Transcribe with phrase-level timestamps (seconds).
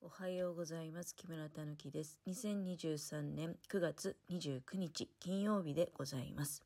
[0.00, 1.14] おはようございます。
[1.16, 2.20] 木村たぬきです。
[2.28, 6.62] 2023年9月29日金曜日でございます。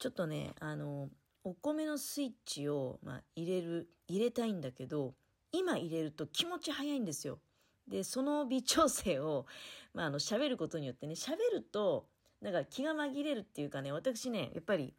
[0.00, 1.08] ちょっとね、あの、
[1.44, 5.14] お米のスイッチを、まあ、入れる、入れたいんだけど、
[5.52, 7.38] 今入れると気持ち早いんですよ。
[7.86, 9.46] で、その微調整を、
[9.94, 12.08] まあ、あの、喋ることによってね、喋ると、
[12.42, 14.92] なんか気が紛れるっていうかね、私ね、やっぱり、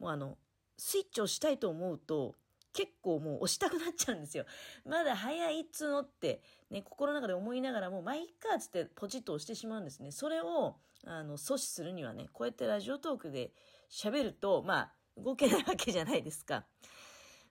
[0.00, 0.36] もうあの、
[0.76, 2.34] スイッチをしたいと思うと、
[2.72, 4.44] 結構もう押したくなっちゃうんですよ。
[4.84, 10.12] まだ早いっつのって、ね、心の中で思いながらも、まあ、いっかっつってポチッと押してしまうんですね。
[10.12, 13.52] それを、あの、阻止するにはね、こうやってラジオトークで
[13.90, 16.64] 喋ると、まあ、動けないわけじゃないですか。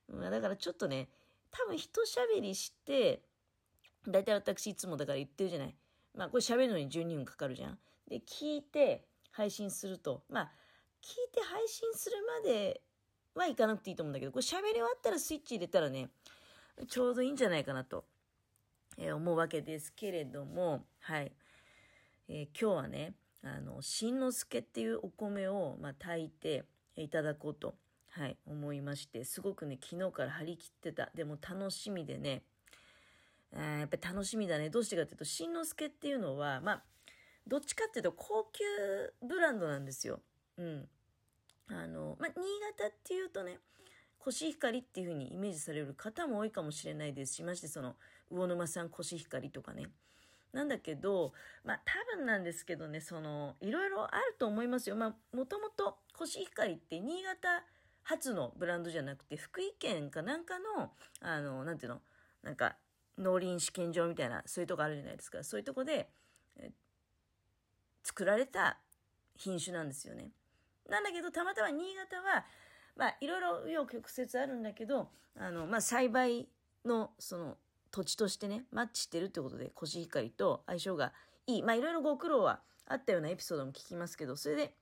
[0.08, 1.10] まあ、だからちょっとね、
[1.52, 3.22] 多分人喋りして、
[4.08, 5.76] だいたい私いつもだから言ってるじゃない。
[6.16, 7.80] まあ、これ喋るのに12分かかるじゃん。
[8.08, 10.52] で、聞いて配信すると、まあ、
[11.02, 12.82] 聞いて配信するまで
[13.36, 16.10] はいかなくていいと思うんだけど、これ喋り終わったらスイッチ入れたらね、
[16.88, 18.06] ちょうどいいんじゃないかなと、
[18.98, 21.32] えー思うわけですけれども、はい。
[22.28, 27.76] えー今日はね、あの、しんのすけっていうお米を、まあ、炊いていただこうと、
[28.10, 31.10] はい、思いまして、すごくね、昨日から張り切ってた。
[31.16, 32.44] でも楽しみでね、
[33.56, 34.70] あやっぱり楽しみだね。
[34.70, 36.84] どうしてかっていうと、しんのすけっていうのは、まあ、
[37.48, 38.64] どっちかっていうと高級
[39.26, 40.20] ブランドなんですよ。
[40.58, 40.90] うん。
[41.70, 42.44] あの、まあ、新
[42.78, 43.60] 潟っていうとね、
[44.18, 47.96] コシヒカリっていう風にイメージされる方も多いかもしれないですし、ましてその、
[48.30, 49.88] 魚沼産コシヒカリとかね。
[50.52, 54.96] なんだけど、まあ、多分なんですけどね、その、いろいろあると思いますよ。
[54.96, 57.64] まあ、もともとコシヒカリって新潟
[58.04, 62.02] 発のブランドじゃなくて、福井県かなんかの、あの、なんていうの、
[62.44, 62.76] なんか、
[63.18, 65.44] 農林試験場みたいな、そういうとこあるじゃないですか。
[65.44, 66.10] そういうとこで、
[68.04, 68.80] 作られた
[69.36, 70.32] 品種なんですよね。
[70.90, 72.46] なんだけど、たまたま新潟は、
[72.96, 76.50] まあ、いろいろ紆余曲折あるんだけど、あの、まあ、栽培
[76.86, 77.58] の、その、
[77.92, 81.14] 土地としてね、マッチしてるってことで、コシヒカリと相性が
[81.48, 81.64] いい。
[81.64, 84.76] まあ、いろいろご苦労はあったようなエピソードも聞きますけど、それで、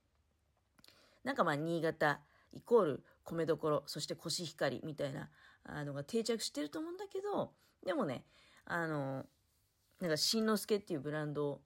[1.24, 2.20] なんかまあ、新潟
[2.52, 5.30] イコール米どころ、そしてコシヒカリみたいな
[5.64, 7.52] あのが定着してると思うんだけど、
[7.84, 8.24] でもね、
[8.64, 9.26] あの、
[10.00, 11.60] なんか、しんのすけっていうブランドを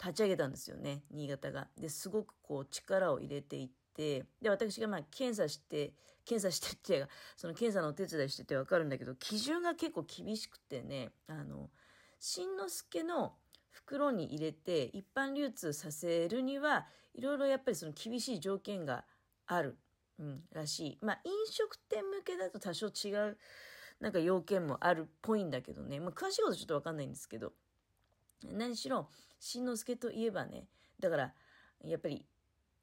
[0.00, 1.68] 立ち上げたんですよね、新潟が。
[1.78, 5.92] で、すごくこう力を入れていって、で、私がまあ検査して、
[6.24, 7.06] 検査してって、
[7.36, 11.70] その検査のお手伝いしててわかるんだけど、基準が結構厳しくてね、あの、
[12.18, 13.34] しんのすけの
[13.70, 19.04] 袋に入れて一般流通させるには、いろいろやっぱりその厳しい条件が
[19.46, 19.76] ある、
[20.18, 20.98] うん、らしい。
[21.02, 23.38] まあ、飲食店向けだと多少違う、
[24.00, 27.52] なんか要件もあるっぽいんだけどね、まあ、詳しいことちょっとわかんないんですけど、
[28.52, 30.66] 何しろ、しんのすけといえばね、
[31.00, 31.34] だから、
[31.82, 32.26] やっぱり、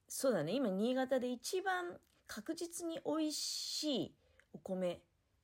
[0.08, 4.16] そうだね、今、新潟で一番確実に美味しい
[4.54, 5.02] お米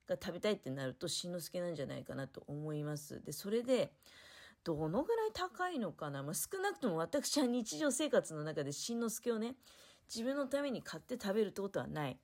[0.08, 3.24] が食べたいってなると、しんのすけなんじゃないかなと思います。
[3.24, 3.92] で、それで、
[4.64, 9.56] どのぐらい高いのかな、まあ、少なくとも私は日常生活の中でしんのすけをね、
[10.14, 12.20] 自分のために買って食べるってことはない。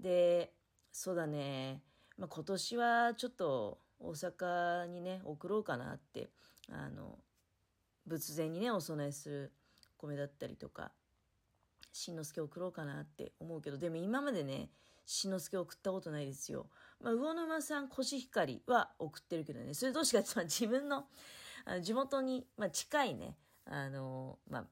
[0.00, 0.52] で、
[0.92, 1.82] そうだね、
[2.16, 6.28] まあ、今年はちょっと大阪にね、送ろうかなって、
[6.70, 7.18] あの、
[8.06, 9.52] 仏前にね、お供えする
[9.98, 10.92] お米だったりとか、
[11.92, 14.70] しんのすけ送ろうかなって思うけど、でも今までね、
[15.04, 16.68] しんのすけ送ったことないですよ。
[17.00, 21.06] まあ、魚沼産コシヒカリは送ってるけどね、それどうしかって自分の
[21.64, 23.36] あの地元に、まあ、近いね、
[23.66, 24.64] あの、まあ、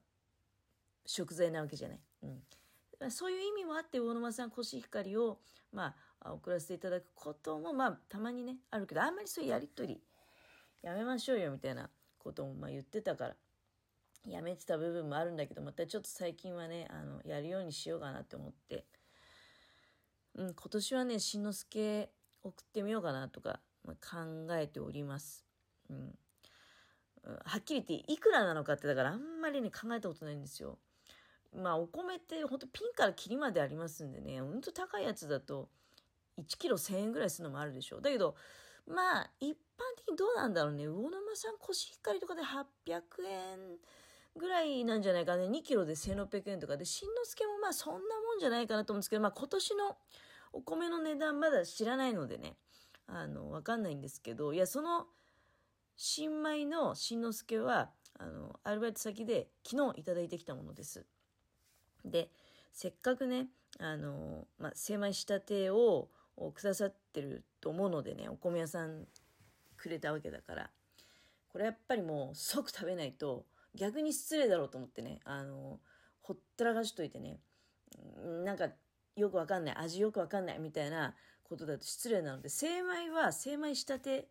[1.05, 1.99] 食材なわけじゃない。
[2.23, 3.11] うん。
[3.11, 5.39] そういう意味もあって、魚沼産コシヒカリを、
[5.71, 10.01] まあ、送らせていただくことも、まあ、たまにね、あるけど、あんまりそういうやりとり、
[10.87, 13.35] やめましょうよ、みたいなことも、まあ、言ってたから、
[14.25, 18.85] やめてた部分もあるんだけど、またちょっと最近はね、あの、やるようにしようかなって思って、
[20.35, 22.09] うん、今年はね、しんのすけ
[22.41, 25.45] 送ってみようかなとか、ま、考えております。
[25.89, 26.17] うん。
[27.43, 30.77] はっきり言って、いくらなのかって、だからあんまりね、考えたことないんですよ。
[31.53, 35.67] まあ、お米って本当ピンからキリまでありますんでね、ほんと高いやつだと、
[36.37, 38.01] 1キロ1000円ぐらいするのもあるでしょう。
[38.01, 38.35] だけど、
[38.87, 39.55] まあ、一般
[39.97, 40.87] 的にどうなんだろうね。
[40.87, 43.77] 魚沼産コシヒカリとかで800円
[44.37, 45.47] ぐらいなんじゃないかね。
[45.47, 49.97] 2キロで1600円とかで、しんのすけもまあそんなもんじゃないかなと思うんですけど、まあ今年の
[50.53, 52.55] お米の値段まだ知らないのでね、
[53.07, 55.07] あの、わかんないんですけど、いや、その、
[55.97, 61.05] 新米のしんのすけは、あの、アルバイト先で昨日いただいてきたものです。
[62.05, 62.29] で、
[62.71, 63.47] せっかくね、
[63.79, 66.09] あの、まあ、精米したてを
[66.55, 69.07] くださってると思うのでね、お米屋さん
[69.75, 70.69] くれたわけだから、
[71.49, 73.45] これやっぱりもう即食べないと
[73.75, 75.79] 逆に失礼だろうと思ってね、あの、
[76.21, 77.39] ほったらかしといてね、
[78.45, 78.69] なんか
[79.15, 84.27] よくわかんない、味よくわかんないみたいなことだと失礼なので、精米は精米したて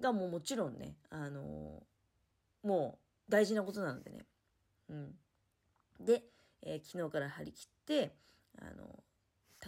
[0.00, 1.82] がもうもちろんね、あの、
[2.62, 2.98] も
[3.28, 4.24] う大事なことなのでね。
[4.88, 5.14] うん。
[6.00, 6.24] で、
[6.62, 8.14] えー、昨日から張り切って、
[8.58, 9.02] あの、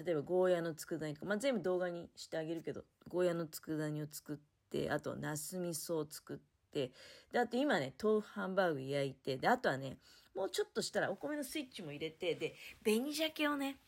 [0.04, 4.36] 例えばゴーヤの佃煮とか、まあ、全部動画にしてあげるけど、ゴーヤの佃煮を作っ
[4.70, 6.38] て、あと、ナス味噌を作っ
[6.72, 6.92] て、
[7.32, 9.98] で、あと今ね、豆腐ハンバーグ焼いて、で、あとはね、
[10.34, 12.54] もうちょっとしたらお米のスイッチも入れて、で、
[12.84, 13.78] 紅鮭をね、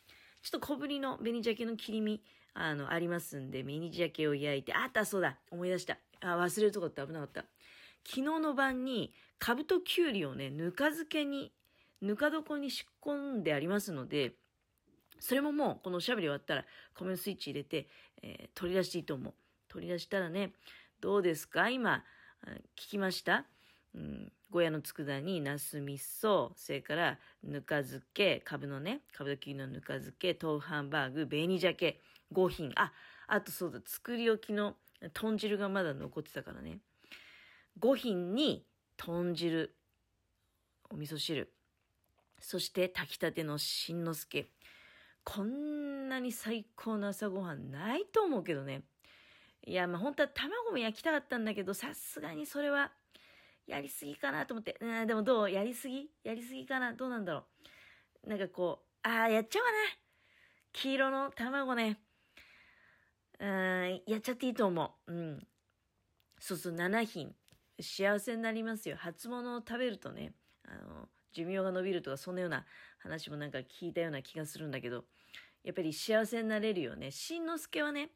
[0.43, 2.23] ちょっと小ぶりの紅鮭の切り身、
[2.55, 5.99] あの、ありますんで、紅鮭を焼いて、あった、そうだ、思い出した。
[6.21, 7.45] あ、忘れるとこって危なかった。
[8.05, 11.53] 昨日の晩に、かぶときゅうりをね、ぬか漬けに、
[12.01, 14.35] ぬか床に仕込んでありますので、
[15.21, 16.65] それももう、このおしゃべり終わったら、
[16.95, 17.87] 米のスイッチ入れて、
[18.23, 19.35] えー、取り出していいと思う。
[19.69, 20.53] 取り出したらね、
[21.01, 21.71] どうですか？
[21.71, 22.03] 今、
[22.77, 23.45] 聞きました？
[23.95, 32.01] うん、ゴヤの佃煮、ナス味噌、それからぬか漬け、かぶのね、かぶときのぬか漬け、豆腐ハンバーグ、紅鮭、
[32.33, 32.73] 5品。
[32.77, 32.93] あ、
[33.27, 34.77] あとそうだ、作り置きの
[35.13, 36.79] 豚汁がまだ残ってたからね。
[37.81, 38.65] 5品に
[38.97, 39.75] 豚汁、
[40.91, 41.53] お味噌汁、
[42.39, 44.51] そして炊きたてのしんのすけ。
[45.25, 48.83] こんなに最高の朝ごはんないと思うけどね。
[49.67, 52.91] いや、まあ本当は卵も焼きたかったんだけど、さすがにそれは
[53.67, 54.77] やりすぎかなと思って。
[54.81, 55.51] うん、でもどう？
[55.51, 56.11] やりすぎ？
[56.25, 56.95] やりすぎかな？
[56.95, 57.45] どうなんだろ
[58.25, 58.29] う？
[58.29, 59.79] なんかこう、ああ、やっちゃおうかな。
[60.73, 62.01] 黄色の卵ね。
[63.39, 65.13] うん、やっちゃっていいと思う。
[65.13, 65.47] うん。
[66.39, 67.35] そうそう、7品。
[67.81, 68.97] 幸せになりますよ。
[68.99, 70.33] 初物を食べるとね、
[70.67, 72.65] あの、寿命が伸びるとか、そんなような
[72.99, 75.05] 話もなんか聞いたような気がするんだけど、
[75.63, 77.11] やっぱり幸せになれるよね。
[77.11, 78.11] しんのすけはね、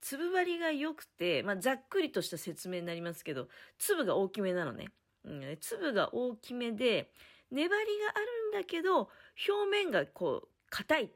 [0.00, 4.88] 粒張りが良くて、まあ、ざっくりとした説明になりますけど、粒が大きめなのね。
[5.24, 7.12] うん、粒が大きめで、
[7.50, 7.76] 粘りが
[8.14, 8.18] あ
[8.54, 9.10] るんだけど、
[9.48, 11.10] 表面がこう、硬い。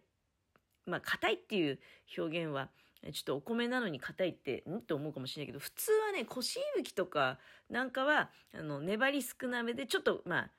[0.85, 1.79] まあ、硬いっていう
[2.19, 2.71] 表現は、
[3.03, 4.79] ちょっとお米なのに硬いって、ん？
[4.79, 7.38] って思うかもしれないけど、普通はね、腰いぶきとか
[7.69, 10.50] なんかは、あの、粘り少なめで、ちょっと、まあ、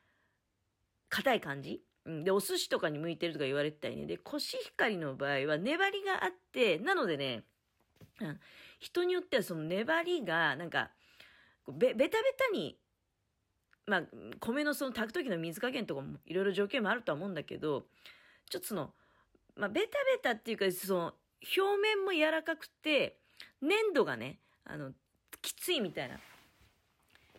[1.14, 1.84] 硬い感じ？
[2.06, 4.08] で、お寿司とかに向いてるとか言われてたりね。
[4.08, 7.44] で、コシヒカリの場合は粘りがあって、なのでね、
[8.20, 8.40] うん、
[8.80, 10.90] 人によってはその粘りが、なんか、
[11.72, 12.78] べ、ベタベタに、
[13.86, 14.04] まあ、
[14.40, 17.86] 米のその炊く時の水加減とかもいろいろ条件もあるとは思うんだけど、
[18.50, 18.92] ちょっとその、
[19.56, 21.14] まあ、ベタベタっていうか、その、
[21.58, 23.18] 表面も柔らかくて、
[23.62, 24.92] 粘度がね、あの、
[25.42, 26.20] きついみたいな。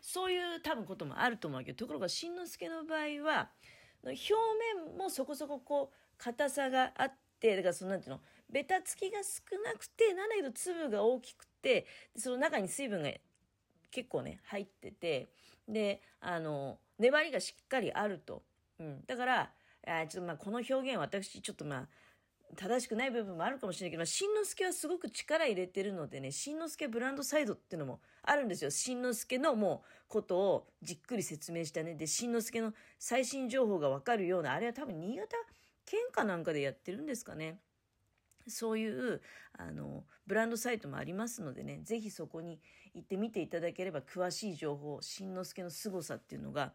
[0.05, 3.49] そういう多分こともあると思うけど、ところが、しんのすけの場合は、
[4.05, 4.35] 表
[4.85, 8.21] 面もそこそここう、硬さがあって、だからそのなんていうの、
[8.51, 11.87] ベタつきが少なくて、なんだけど粒が大きくて、
[12.17, 13.11] その中に水分が
[13.91, 15.31] 結構ね、入ってて、
[15.67, 18.43] で、あの、粘りがしっかりあると。
[18.79, 19.05] うん。
[19.07, 19.53] だから、
[19.87, 21.89] あちょっとまあこの表現私ちょっとまあ
[22.55, 28.71] 正しくない部分もあるかもしれないけど、しんのすけはすごく力入れてるのでね、しんのすけブランドサイドっていうのもあるんですよ。
[28.71, 31.95] しんのすけのもうことをじっくり説明したね。
[31.95, 35.37] で、しんのすけの最新情報がわかるような、あれは多分新潟
[35.85, 37.61] 県下なんかでやってるんですかね。
[38.47, 39.23] そういう、
[39.53, 42.61] あの、ブランドサイトもありますのでね、ぜひそこに
[42.95, 46.75] 行ってみていただければ詳しい情報、しんのすけの凄さっていうのが、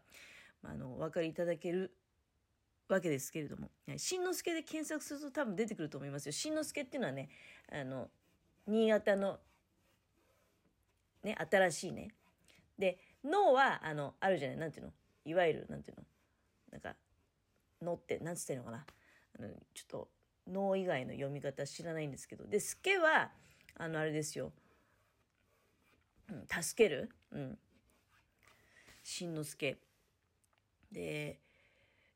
[0.62, 1.96] あの、お分かりいただける
[2.94, 6.32] わけですけれども、しんのすけで検索すると多分出てくると思いますよ。
[6.32, 7.28] しんのすけっていうのはね、
[7.70, 8.08] あの、
[8.66, 9.38] 新潟の、
[11.22, 12.08] ね、新しいね。
[12.78, 14.92] で、脳は、あの、あるじゃない、なんていうの？
[15.24, 16.04] いわゆる、なんていうの？
[16.72, 16.96] なんか、
[17.82, 18.86] 脳って、なんつってんのかな？
[19.38, 20.08] あの、ちょっと、
[20.48, 22.46] 脳以外の読み方知らないんですけど。
[22.46, 23.30] で、すけは、
[23.76, 24.52] あの、あれですよ。
[26.30, 27.58] うん、助けるうん。
[29.02, 29.78] しんのすけ。
[30.92, 31.38] で、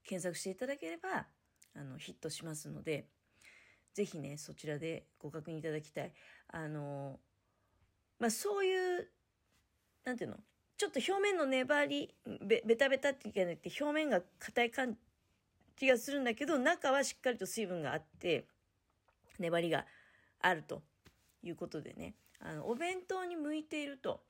[0.05, 1.27] 検索していただければ、
[1.75, 3.09] あの、ヒットしますので、
[3.95, 6.13] ぜひね、そちらでご確認いただきたい。
[6.49, 7.19] あの、
[8.19, 9.09] まあ、そういう、
[10.05, 10.37] なんていうの
[10.77, 14.97] ちょっと表面の粘り、べ、ベタベタっていけなくて、表面が硬い感
[15.77, 18.47] じがするんだけど、中はしっかりと水分があって、
[19.39, 19.87] 粘りが
[20.41, 20.83] あると
[21.43, 24.21] いうことでね、あの、お弁当に向いていると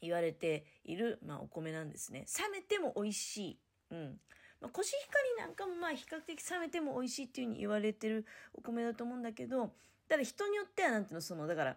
[0.00, 2.26] 言われている、まあ、お米なんですね。
[2.38, 3.58] 冷めても美味しい。
[3.90, 4.20] うん。
[4.64, 9.72] まあ、コシヒカリなんかもまあ比較的冷めても美味しいっていう風に言われてるお米だと思うんだけど、
[10.08, 11.76] ただ人によってはなんていうの、その、だから、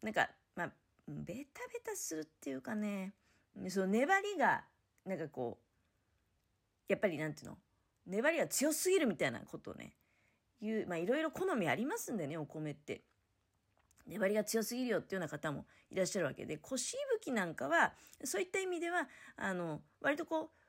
[0.00, 0.72] なんか、まあ、
[1.06, 3.12] ベタベタするっていうかね、
[3.68, 4.64] その粘りが、
[5.04, 5.58] なんかこ
[6.88, 7.58] う、やっぱりなんていうの、
[8.06, 9.92] 粘りが強すぎるみたいなことをね、
[10.62, 13.02] 言う、まあいろいろ好みありますんでね、お米って。
[14.06, 17.92] 粘りが強すぎるよっていうような方もいらっしゃるわけで、腰しぶきなんかは、
[18.24, 20.61] そういった意味では、あの、割とこう、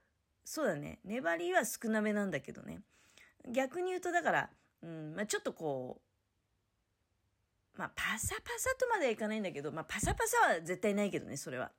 [0.45, 0.99] そうだね。
[1.03, 2.81] 粘りは少なめなんだけどね。
[3.49, 4.49] 逆に言うと、だから、
[4.81, 6.13] うん、まあ、ちょっとこう
[7.75, 11.71] まあ、パサパサとまではいかないんだけど、まあ、パサパサは絶対ないけどね、それは。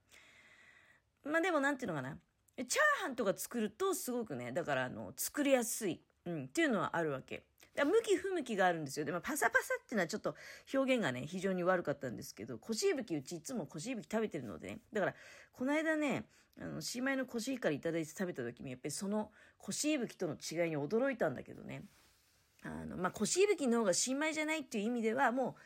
[1.24, 2.18] まあ、でも、なんていうのかな。
[2.56, 7.44] チャーハンとか作るとすごくね、だからあの、作りやすい、うん、っていうのはあるわけ。
[7.76, 9.04] 向き不向きがあるんですよ。
[9.04, 10.36] でもパサパサっていうのはちょっと
[10.72, 14.78] 表現がね、非常に悪かったんですけど、こしいぶきうちいつもこしいぶき食べてるのでね。
[14.92, 15.14] だから、
[15.52, 16.26] この間ね、
[16.60, 21.82] あの、シーマイのコシヒカリいただいて食べた時に、やっぱりそのコシヒブキとの違いに驚いたんだけどね。
[22.62, 25.56] あの、まあ、コシヒブキの方が新米じゃないっていう意味では、も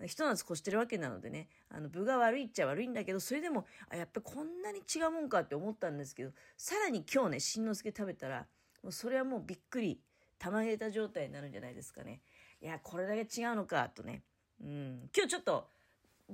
[0.00, 8.46] う、一夏越してるわけなのでね、あの、部が悪いっちゃ悪いんだけど、それでも、あ、やっぱりこんなに違うもんかって思ったんですけど、さらに今日ね、しんのすけ食べたら、
[8.82, 10.00] もうそれはもうびっくり、
[10.40, 12.22] たまげた状態になるんじゃないですかね。
[12.60, 14.22] いや、これだけ違うのか、とね。
[14.60, 15.10] うん。
[15.14, 15.68] 今日ちょっと、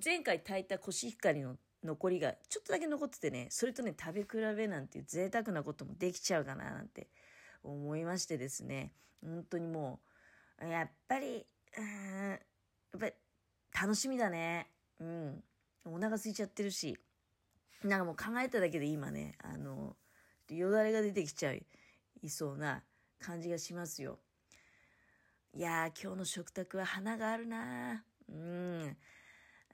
[0.02, 7.08] 前回炊いたコシヒカリの残りがちょっとだけ残っててね、それとね、食べ比べなんていう贅沢なこともできちゃうかななんて
[7.64, 10.00] 思いましてですね、本当にも
[10.62, 11.44] う、やっぱり、
[11.76, 11.84] うん、
[12.30, 13.12] やっぱり
[13.80, 14.70] 楽しみだね。
[15.00, 15.42] うん。
[15.84, 16.96] お腹空いちゃってるし、
[17.82, 19.96] なんかもう考えただけで今ね、あの、
[20.48, 21.64] よだれが出てきちゃい
[22.28, 22.82] そうな
[23.20, 24.18] 感じがしますよ。
[25.52, 28.96] いやー、今日の食卓は花があるなうん。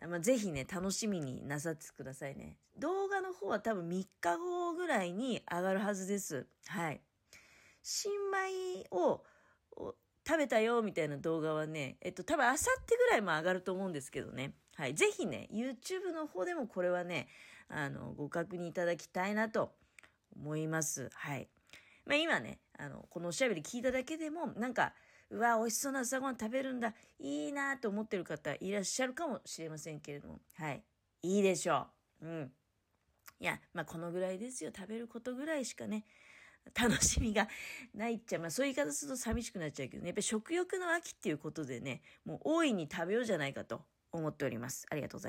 [0.09, 2.59] まあ、ぜひね、楽しみになさってくださいね。
[2.79, 6.47] 動画の方は多分3日後ぐらいに上がるはずです。
[6.67, 7.01] はい。
[7.83, 9.25] 新米を
[10.27, 14.55] 食べたよみたいな動画はね、えっと、多分あさってぐらいも上がると思うんですけどね。
[14.77, 14.95] はい。
[14.95, 17.29] ぜひね、YouTube の方でもこれはね、
[17.69, 19.73] あの、ご確認いただきたいなと
[20.37, 21.11] 思います。
[21.13, 21.49] はい。
[22.07, 24.95] まあ、今ね、あの、このおしゃべり聞いただけでも、なんか、
[25.31, 30.83] うわ、美味しそうな朝ごはん食べるんだ、いいなと思ってる方いらっしゃるかもしれませんけれども、はい。
[31.23, 31.87] いいでしょ
[32.21, 32.26] う。
[32.26, 32.52] うん。
[33.41, 34.71] いや、まあ、このぐらいですよ。
[34.76, 36.05] 食べることぐらいしかね、
[36.75, 37.49] 楽しみが
[37.95, 44.87] ないっちゃ、まあそういう言い方すると寂しくなっちゃうけどね、やっぱり食欲の秋っていうことでね、もう大いに食べようじゃないかと思っております。
[44.91, 45.21] ありがとうございます。